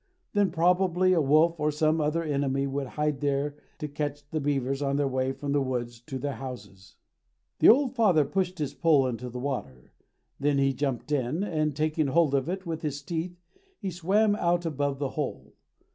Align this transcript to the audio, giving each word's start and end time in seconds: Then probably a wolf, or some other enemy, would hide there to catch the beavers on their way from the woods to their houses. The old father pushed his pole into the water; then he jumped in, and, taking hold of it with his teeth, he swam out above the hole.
Then 0.33 0.49
probably 0.49 1.13
a 1.13 1.21
wolf, 1.21 1.59
or 1.59 1.69
some 1.69 2.01
other 2.01 2.23
enemy, 2.23 2.65
would 2.65 2.87
hide 2.87 3.21
there 3.21 3.55
to 3.77 3.87
catch 3.87 4.27
the 4.31 4.39
beavers 4.41 4.81
on 4.81 4.95
their 4.95 5.07
way 5.07 5.31
from 5.31 5.51
the 5.51 5.61
woods 5.61 5.99
to 6.01 6.17
their 6.17 6.33
houses. 6.37 6.95
The 7.59 7.69
old 7.69 7.93
father 7.93 8.25
pushed 8.25 8.57
his 8.57 8.73
pole 8.73 9.05
into 9.05 9.29
the 9.29 9.37
water; 9.37 9.93
then 10.39 10.57
he 10.57 10.73
jumped 10.73 11.11
in, 11.11 11.43
and, 11.43 11.75
taking 11.75 12.07
hold 12.07 12.33
of 12.33 12.49
it 12.49 12.65
with 12.65 12.81
his 12.81 13.03
teeth, 13.03 13.37
he 13.77 13.91
swam 13.91 14.35
out 14.37 14.65
above 14.65 14.97
the 14.97 15.09
hole. 15.09 15.53